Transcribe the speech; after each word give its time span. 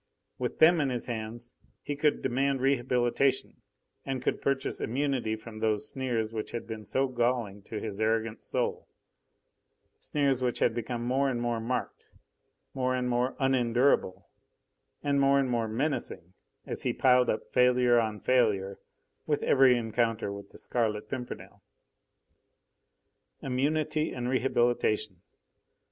With 0.39 0.57
them 0.57 0.81
in 0.81 0.89
his 0.89 1.05
hands, 1.05 1.53
he 1.83 1.95
could 1.95 2.23
demand 2.23 2.59
rehabilitation, 2.59 3.61
and 4.03 4.19
could 4.19 4.41
purchase 4.41 4.81
immunity 4.81 5.35
from 5.35 5.59
those 5.59 5.89
sneers 5.89 6.33
which 6.33 6.49
had 6.49 6.65
been 6.65 6.85
so 6.85 7.07
galling 7.07 7.61
to 7.65 7.79
his 7.79 7.99
arrogant 8.01 8.43
soul 8.43 8.87
sneers 9.99 10.41
which 10.41 10.57
had 10.57 10.73
become 10.73 11.03
more 11.05 11.29
and 11.29 11.39
more 11.39 11.59
marked, 11.59 12.07
more 12.73 12.95
and 12.95 13.09
more 13.11 13.35
unendurable, 13.39 14.27
and 15.03 15.21
more 15.21 15.37
and 15.37 15.51
more 15.51 15.67
menacing, 15.67 16.33
as 16.65 16.81
he 16.81 16.93
piled 16.93 17.29
up 17.29 17.53
failure 17.53 17.99
on 17.99 18.19
failure 18.21 18.79
with 19.27 19.43
every 19.43 19.77
encounter 19.77 20.33
with 20.33 20.49
the 20.49 20.57
Scarlet 20.57 21.09
Pimpernel. 21.09 21.61
Immunity 23.43 24.13
and 24.13 24.27
rehabilitation! 24.29 25.21